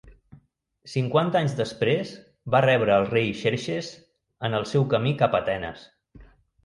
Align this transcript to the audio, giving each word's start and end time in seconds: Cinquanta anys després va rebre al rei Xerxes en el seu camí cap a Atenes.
Cinquanta 0.93 1.37
anys 1.43 1.53
després 1.59 2.13
va 2.55 2.63
rebre 2.67 2.95
al 2.95 3.05
rei 3.11 3.29
Xerxes 3.45 3.93
en 4.49 4.57
el 4.61 4.67
seu 4.75 4.89
camí 4.95 5.13
cap 5.21 5.39
a 5.39 5.43
Atenes. 5.47 5.85